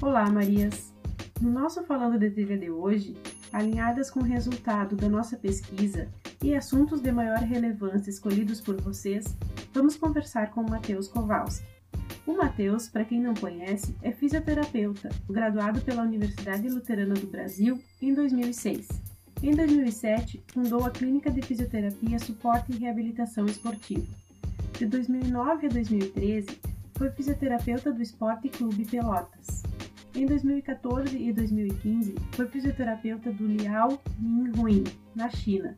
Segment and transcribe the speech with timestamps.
[0.00, 0.94] Olá, Marias!
[1.40, 3.16] No nosso Falando de Trilha de hoje,
[3.52, 6.08] alinhadas com o resultado da nossa pesquisa
[6.42, 9.36] e assuntos de maior relevância escolhidos por vocês,
[9.72, 11.66] vamos conversar com o Matheus Kowalski.
[12.26, 18.14] O Matheus, para quem não conhece, é fisioterapeuta, graduado pela Universidade Luterana do Brasil em
[18.14, 18.88] 2006.
[19.42, 24.23] Em 2007, fundou a Clínica de Fisioterapia Suporte e Reabilitação Esportiva.
[24.78, 26.60] De 2009 a 2013,
[26.94, 29.62] foi fisioterapeuta do Esporte Clube Pelotas.
[30.16, 34.82] Em 2014 e 2015, foi fisioterapeuta do Liao Minhuin,
[35.14, 35.76] na China.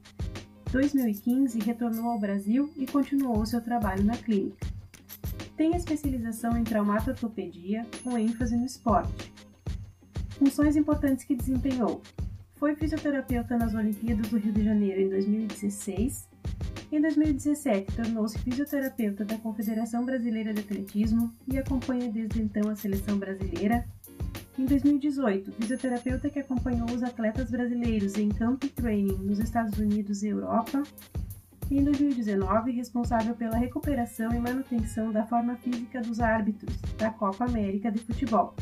[0.69, 4.67] Em 2015, retornou ao Brasil e continuou seu trabalho na clínica.
[5.59, 9.31] Tem especialização em traumatologia com ênfase no esporte.
[10.31, 12.01] Funções importantes que desempenhou.
[12.55, 16.29] Foi fisioterapeuta nas Olimpíadas do Rio de Janeiro em 2016.
[16.91, 23.19] Em 2017, tornou-se fisioterapeuta da Confederação Brasileira de Atletismo e acompanha desde então a seleção
[23.19, 23.85] brasileira.
[24.57, 30.29] Em 2018, fisioterapeuta que acompanhou os atletas brasileiros em camp training nos Estados Unidos e
[30.29, 30.85] Europa
[31.69, 37.91] em 2019 responsável pela recuperação e manutenção da forma física dos árbitros da Copa América
[37.91, 38.55] de Futebol.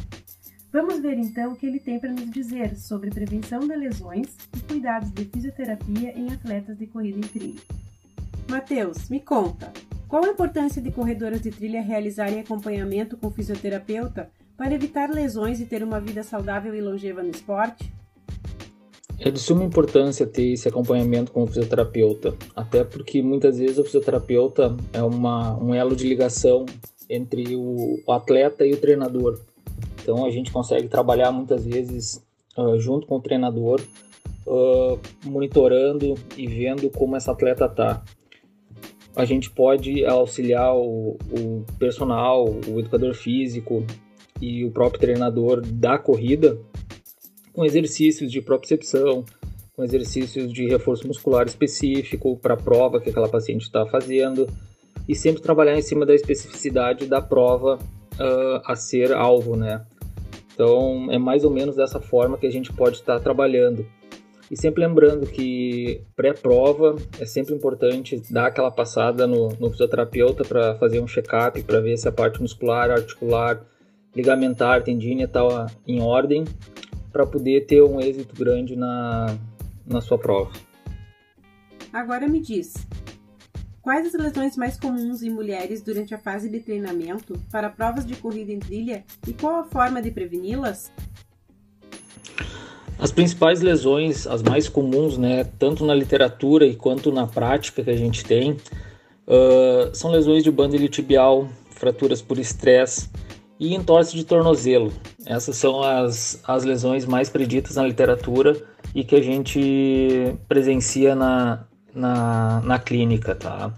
[0.72, 4.60] Vamos ver então o que ele tem para nos dizer sobre prevenção de lesões e
[4.62, 7.83] cuidados de fisioterapia em atletas de corrida em trilha.
[8.48, 9.72] Matheus, me conta,
[10.08, 15.66] qual a importância de corredoras de trilha realizarem acompanhamento com fisioterapeuta para evitar lesões e
[15.66, 17.92] ter uma vida saudável e longeva no esporte?
[19.18, 23.84] É de suma importância ter esse acompanhamento com o fisioterapeuta, até porque muitas vezes o
[23.84, 26.66] fisioterapeuta é uma, um elo de ligação
[27.08, 29.40] entre o, o atleta e o treinador.
[30.02, 32.22] Então a gente consegue trabalhar muitas vezes
[32.56, 33.80] uh, junto com o treinador,
[34.46, 38.02] uh, monitorando e vendo como essa atleta está.
[39.16, 43.84] A gente pode auxiliar o, o personal, o educador físico
[44.40, 46.58] e o próprio treinador da corrida
[47.52, 49.24] com exercícios de propriocepção,
[49.76, 54.48] com exercícios de reforço muscular específico para a prova que aquela paciente está fazendo
[55.08, 57.78] e sempre trabalhar em cima da especificidade da prova
[58.14, 59.84] uh, a ser alvo, né?
[60.52, 63.86] Então é mais ou menos dessa forma que a gente pode estar trabalhando.
[64.50, 70.74] E sempre lembrando que pré-prova é sempre importante dar aquela passada no, no fisioterapeuta para
[70.76, 73.64] fazer um check-up, para ver se a parte muscular, articular,
[74.14, 75.40] ligamentar, tendínea está
[75.86, 76.44] em ordem
[77.10, 79.36] para poder ter um êxito grande na,
[79.86, 80.52] na sua prova.
[81.92, 82.74] Agora me diz,
[83.80, 88.16] quais as lesões mais comuns em mulheres durante a fase de treinamento para provas de
[88.16, 90.92] corrida em trilha e qual a forma de preveni-las?
[93.04, 97.90] As principais lesões, as mais comuns, né, tanto na literatura e quanto na prática que
[97.90, 103.10] a gente tem, uh, são lesões de banda iliotibial, fraturas por estresse,
[103.60, 104.90] e entorse de tornozelo.
[105.26, 108.56] Essas são as, as lesões mais preditas na literatura
[108.94, 113.70] e que a gente presencia na, na, na clínica, tá?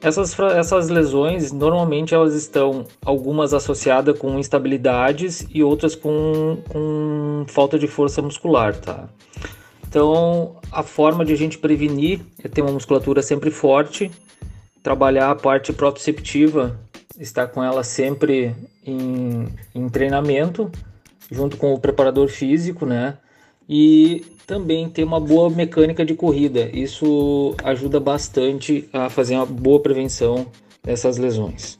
[0.00, 7.78] Essas, essas lesões, normalmente elas estão algumas associadas com instabilidades e outras com, com falta
[7.78, 9.08] de força muscular, tá?
[9.88, 14.10] Então, a forma de a gente prevenir é ter uma musculatura sempre forte,
[14.82, 16.78] trabalhar a parte proprioceptiva
[17.18, 18.54] estar com ela sempre
[18.84, 20.70] em, em treinamento,
[21.30, 23.18] junto com o preparador físico, né?
[23.68, 26.70] E também ter uma boa mecânica de corrida.
[26.72, 30.46] Isso ajuda bastante a fazer uma boa prevenção
[30.82, 31.78] dessas lesões.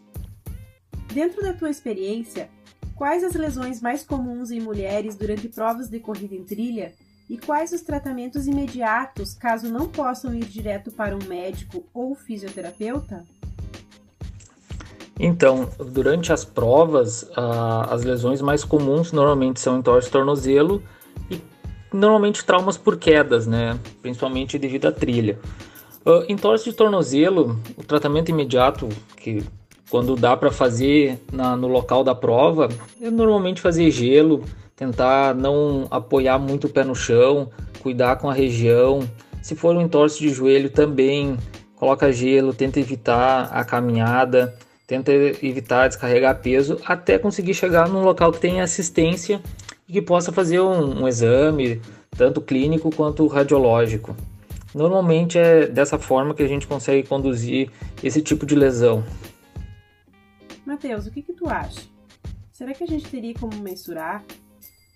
[1.13, 2.51] Dentro da tua experiência,
[2.95, 6.93] quais as lesões mais comuns em mulheres durante provas de corrida em trilha
[7.29, 13.25] e quais os tratamentos imediatos caso não possam ir direto para um médico ou fisioterapeuta?
[15.19, 20.83] Então, durante as provas, as lesões mais comuns normalmente são entorse tornozelo
[21.93, 23.79] normalmente traumas por quedas, né?
[24.03, 25.39] Principalmente devido à trilha.
[26.05, 26.25] Uh,
[26.65, 29.45] de tornozelo, o tratamento imediato que
[29.91, 32.69] quando dá para fazer na, no local da prova
[33.01, 34.45] é normalmente fazer gelo,
[34.77, 37.51] tentar não apoiar muito o pé no chão,
[37.81, 39.01] cuidar com a região.
[39.43, 41.37] Se for um entorse de joelho também,
[41.77, 44.57] coloca gelo, tenta evitar a caminhada
[44.89, 49.41] tenta evitar descarregar peso até conseguir chegar num local que tenha assistência
[49.89, 51.81] e que possa fazer um, um exame,
[52.11, 54.15] tanto clínico quanto radiológico.
[54.75, 57.71] Normalmente é dessa forma que a gente consegue conduzir
[58.03, 59.03] esse tipo de lesão.
[60.67, 61.81] Mateus, o que, que tu acha?
[62.53, 64.23] Será que a gente teria como mensurar?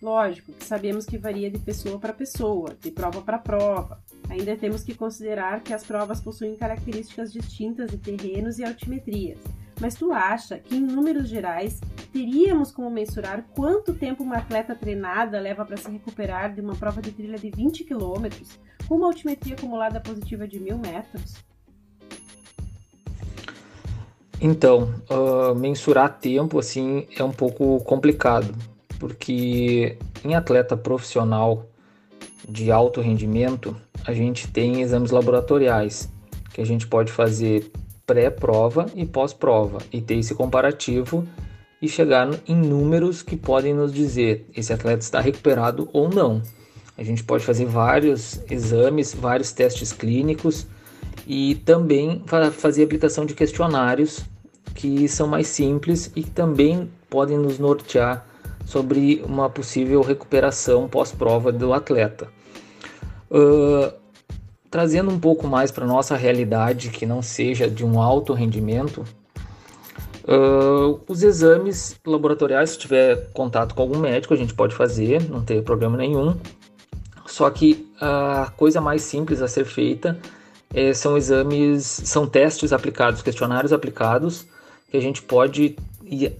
[0.02, 4.02] Lógico que sabemos que varia de pessoa para pessoa, de prova para prova.
[4.28, 9.38] Ainda temos que considerar que as provas possuem características distintas de terrenos e altimetrias
[9.82, 11.80] mas tu acha que, em números gerais,
[12.12, 17.00] teríamos como mensurar quanto tempo uma atleta treinada leva para se recuperar de uma prova
[17.00, 18.28] de trilha de 20 km
[18.86, 21.36] com uma altimetria acumulada positiva de 1000 metros?
[24.40, 28.52] Então, uh, mensurar tempo assim é um pouco complicado,
[28.98, 31.66] porque em atleta profissional
[32.48, 36.10] de alto rendimento, a gente tem exames laboratoriais
[36.52, 37.70] que a gente pode fazer
[38.04, 41.26] pré-prova e pós-prova e ter esse comparativo
[41.82, 46.40] e chegar em números que podem nos dizer esse atleta está recuperado ou não.
[46.96, 50.64] A gente pode fazer vários exames, vários testes clínicos
[51.26, 54.20] e também fazer aplicação de questionários
[54.76, 58.24] que são mais simples e que também podem nos nortear
[58.64, 62.28] sobre uma possível recuperação pós-prova do atleta.
[63.28, 63.92] Uh,
[64.70, 69.04] trazendo um pouco mais para nossa realidade, que não seja de um alto rendimento,
[70.24, 75.42] uh, os exames laboratoriais, se tiver contato com algum médico, a gente pode fazer, não
[75.42, 76.36] tem problema nenhum.
[77.26, 80.18] Só que a coisa mais simples a ser feita
[80.74, 84.46] é, são exames, são testes aplicados, questionários aplicados,
[84.90, 85.76] que a gente pode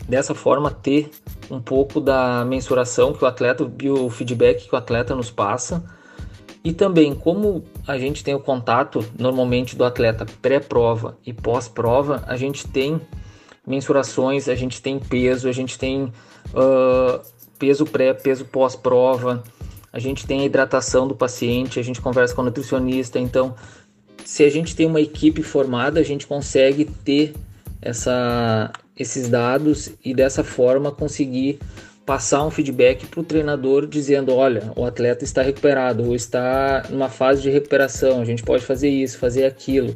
[0.06, 1.10] dessa forma ter
[1.50, 5.82] um pouco da mensuração que o atleta, o biofeedback que o atleta nos passa
[6.64, 12.36] e também, como a gente tem o contato normalmente do atleta pré-prova e pós-prova, a
[12.36, 13.00] gente tem
[13.66, 17.20] mensurações, a gente tem peso, a gente tem uh,
[17.58, 19.42] peso pré, peso pós-prova,
[19.92, 23.18] a gente tem a hidratação do paciente, a gente conversa com o nutricionista.
[23.18, 23.54] Então,
[24.24, 27.34] se a gente tem uma equipe formada, a gente consegue ter
[27.80, 31.58] essa, esses dados e dessa forma conseguir
[32.04, 37.08] passar um feedback para o treinador dizendo, olha, o atleta está recuperado ou está numa
[37.08, 39.94] fase de recuperação, a gente pode fazer isso, fazer aquilo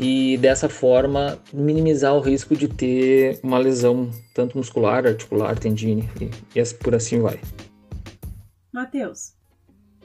[0.00, 6.58] e dessa forma minimizar o risco de ter uma lesão tanto muscular, articular, tendine e,
[6.58, 7.38] e por assim vai.
[8.72, 9.34] Matheus,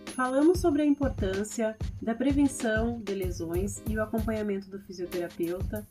[0.07, 5.87] falamos sobre a importância da prevenção de lesões e o acompanhamento do fisioterapeuta.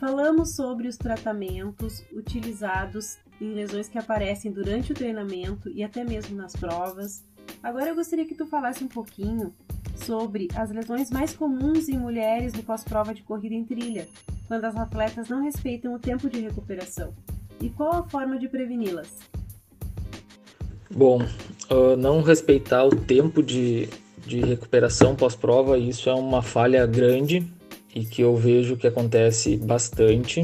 [0.00, 6.36] Falamos sobre os tratamentos utilizados em lesões que aparecem durante o treinamento e até mesmo
[6.36, 7.24] nas provas.
[7.62, 9.52] Agora eu gostaria que tu falasse um pouquinho
[9.96, 14.06] sobre as lesões mais comuns em mulheres no pós-prova de corrida em trilha,
[14.46, 17.12] quando as atletas não respeitam o tempo de recuperação.
[17.60, 19.08] E qual a forma de preveni-las?
[20.90, 21.22] Bom,
[21.70, 23.88] uh, não respeitar o tempo de,
[24.26, 27.46] de recuperação pós-prova, isso é uma falha grande
[27.94, 30.42] e que eu vejo que acontece bastante.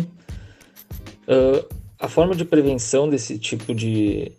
[1.28, 1.64] Uh,
[1.98, 4.32] a forma de prevenção desse tipo de,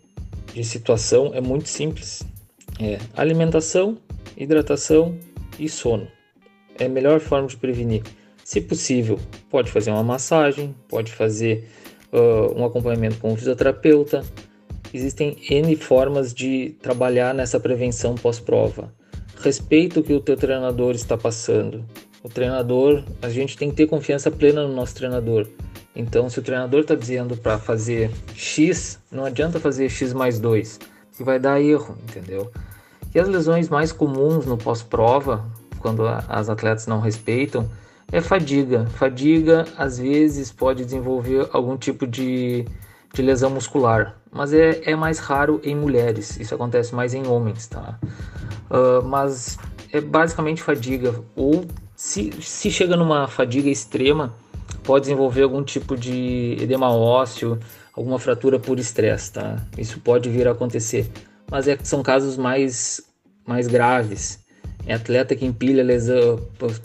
[0.52, 2.22] de situação é muito simples.
[2.80, 3.98] É alimentação,
[4.36, 5.16] hidratação
[5.58, 6.08] e sono.
[6.78, 8.02] É a melhor forma de prevenir.
[8.44, 9.18] Se possível,
[9.48, 11.68] pode fazer uma massagem, pode fazer
[12.12, 14.24] uh, um acompanhamento com um fisioterapeuta.
[14.92, 18.92] Existem N formas de trabalhar nessa prevenção pós-prova.
[19.40, 21.84] Respeita o que o teu treinador está passando.
[22.22, 25.46] O treinador, a gente tem que ter confiança plena no nosso treinador.
[25.94, 30.80] Então, se o treinador está dizendo para fazer X, não adianta fazer X mais 2,
[31.16, 32.50] que vai dar erro, entendeu?
[33.14, 35.44] E as lesões mais comuns no pós-prova,
[35.78, 37.68] quando as atletas não respeitam,
[38.10, 38.86] é fadiga.
[38.86, 42.64] Fadiga, às vezes, pode desenvolver algum tipo de,
[43.12, 47.68] de lesão muscular, mas é, é mais raro em mulheres, isso acontece mais em homens,
[47.68, 47.98] tá?
[48.70, 49.58] Uh, mas
[49.92, 54.34] é basicamente fadiga, ou se, se chega numa fadiga extrema,
[54.82, 57.58] pode desenvolver algum tipo de edema ósseo,
[57.96, 59.64] alguma fratura por estresse, tá?
[59.78, 61.10] Isso pode vir a acontecer,
[61.50, 63.00] mas é, são casos mais,
[63.46, 64.40] mais graves.
[64.86, 66.38] É atleta que empilha lesão,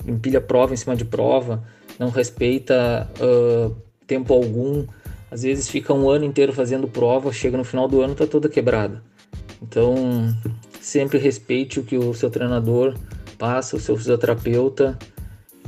[0.08, 1.64] empilha prova em cima de prova,
[1.98, 3.76] não respeita uh,
[4.08, 4.86] tempo algum,
[5.30, 8.48] às vezes fica um ano inteiro fazendo prova, chega no final do ano tá toda
[8.48, 9.04] quebrada.
[9.62, 10.34] Então
[10.80, 12.96] sempre respeite o que o seu treinador
[13.38, 14.98] passa, o seu fisioterapeuta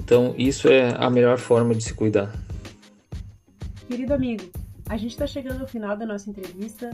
[0.04, 2.34] então, isso é a melhor forma de se cuidar.
[3.88, 4.44] Querido amigo,
[4.92, 6.90] a gente está chegando ao final da nossa entrevista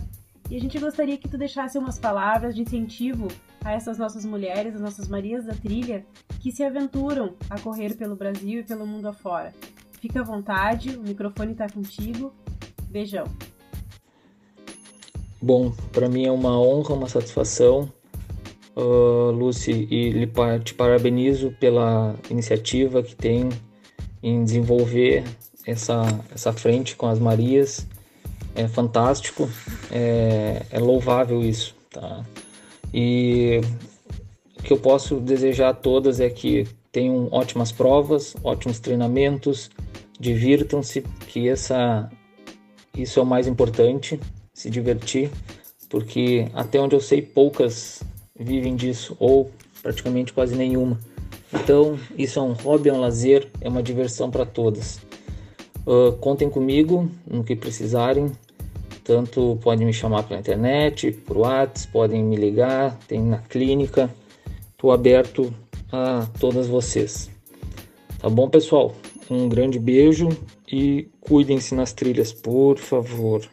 [0.51, 3.27] e a gente gostaria que tu deixasse umas palavras de incentivo
[3.65, 6.05] a essas nossas mulheres, as nossas Marias da Trilha,
[6.39, 9.51] que se aventuram a correr pelo Brasil e pelo mundo afora.
[9.99, 12.31] Fica à vontade, o microfone está contigo.
[12.87, 13.25] Beijão.
[15.41, 17.91] Bom, para mim é uma honra, uma satisfação
[18.75, 20.31] uh, Lucy, e lhe,
[20.63, 23.49] te parabenizo pela iniciativa que tem
[24.21, 25.23] em desenvolver
[25.67, 27.85] essa, essa frente com as Marias.
[28.55, 29.47] É fantástico,
[29.91, 32.25] é, é louvável isso, tá?
[32.91, 33.61] E
[34.57, 39.69] o que eu posso desejar a todas é que tenham ótimas provas, ótimos treinamentos,
[40.19, 42.09] divirtam-se, que essa
[42.95, 44.19] isso é o mais importante,
[44.51, 45.29] se divertir,
[45.87, 48.01] porque até onde eu sei poucas
[48.35, 49.51] vivem disso ou
[49.83, 50.99] praticamente quase nenhuma.
[51.53, 54.99] Então, isso é um hobby, é um lazer, é uma diversão para todas.
[55.87, 58.29] Uh, contem comigo no que precisarem.
[59.05, 64.13] Tanto podem me chamar pela internet, por WhatsApp, podem me ligar, tem na clínica.
[64.73, 65.53] Estou aberto
[65.89, 67.31] a todas vocês.
[68.19, 68.93] Tá bom, pessoal?
[69.31, 70.27] Um grande beijo
[70.69, 73.47] e cuidem-se nas trilhas, por favor.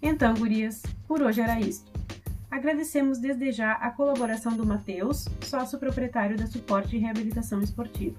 [0.00, 1.92] Então, gurias, por hoje era isto.
[2.50, 8.16] Agradecemos desde já a colaboração do Matheus, sócio proprietário da Suporte e Reabilitação Esportiva.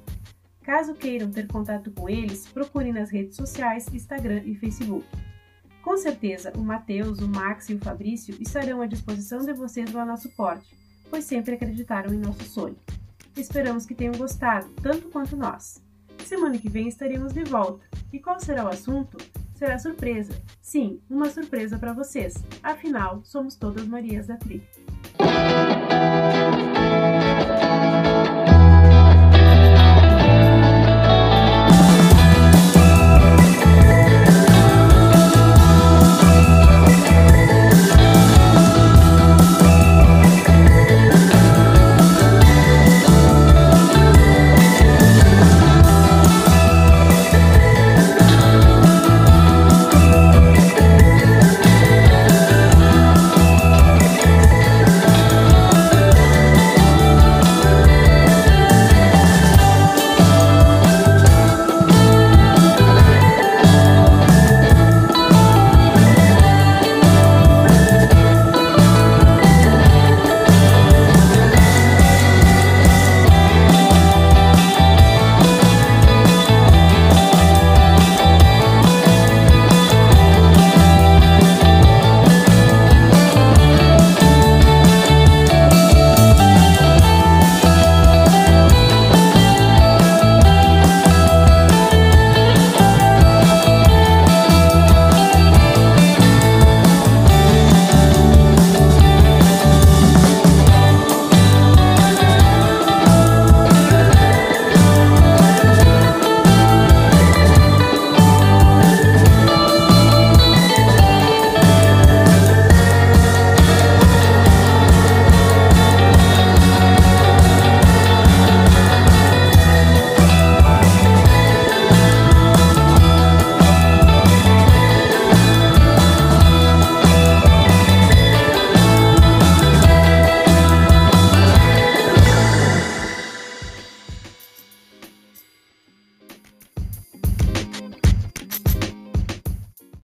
[0.69, 5.03] Caso queiram ter contato com eles, procurem nas redes sociais, Instagram e Facebook.
[5.81, 10.05] Com certeza, o Matheus, o Max e o Fabrício estarão à disposição de vocês lá
[10.05, 10.77] na Suporte,
[11.09, 12.77] pois sempre acreditaram em nosso sonho.
[13.35, 15.81] Esperamos que tenham gostado, tanto quanto nós.
[16.23, 17.83] Semana que vem estaremos de volta.
[18.13, 19.17] E qual será o assunto?
[19.55, 20.31] será surpresa.
[20.61, 22.35] Sim, uma surpresa para vocês.
[22.61, 24.61] Afinal, somos todas Marias da Tri.